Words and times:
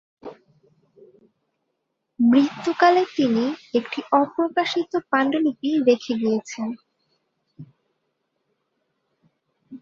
মৃত্যুকালে 2.19 3.03
তিনি 3.17 3.45
একটি 3.79 3.99
অপ্রকাশিত 4.21 4.91
পাণ্ডুলিপি 5.11 5.69
রেখে 5.87 6.13
গিয়েছেন। 6.21 6.67